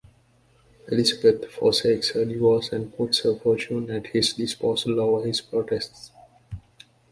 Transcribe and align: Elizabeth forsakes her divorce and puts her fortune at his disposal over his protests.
Elizabeth 0.87 1.45
forsakes 1.51 2.09
her 2.09 2.25
divorce 2.25 2.71
and 2.71 2.91
puts 2.97 3.19
her 3.19 3.35
fortune 3.35 3.87
at 3.91 4.07
his 4.07 4.33
disposal 4.33 4.99
over 4.99 5.27
his 5.27 5.41
protests. 5.41 6.09